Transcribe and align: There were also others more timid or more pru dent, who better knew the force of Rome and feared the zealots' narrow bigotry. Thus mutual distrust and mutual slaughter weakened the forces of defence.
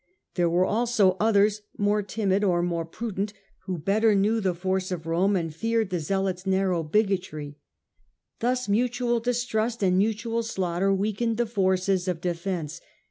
There 0.33 0.49
were 0.49 0.65
also 0.65 1.15
others 1.19 1.61
more 1.77 2.01
timid 2.01 2.43
or 2.43 2.63
more 2.63 2.87
pru 2.87 3.13
dent, 3.13 3.33
who 3.67 3.77
better 3.77 4.15
knew 4.15 4.41
the 4.41 4.55
force 4.55 4.91
of 4.91 5.05
Rome 5.05 5.35
and 5.35 5.53
feared 5.53 5.91
the 5.91 5.99
zealots' 5.99 6.47
narrow 6.47 6.81
bigotry. 6.81 7.59
Thus 8.39 8.67
mutual 8.67 9.19
distrust 9.19 9.83
and 9.83 9.99
mutual 9.99 10.41
slaughter 10.41 10.91
weakened 10.91 11.37
the 11.37 11.45
forces 11.45 12.07
of 12.07 12.19
defence. 12.19 12.81